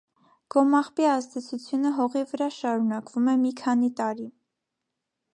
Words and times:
Գոմաղբի 0.53 1.03
ազդեցությունը 1.09 1.91
հողի 1.97 2.23
վրա 2.31 2.47
շարունակվում 2.55 3.29
է 3.33 3.35
մի 3.43 3.51
քանի 3.61 3.91
տարի։ 4.01 4.25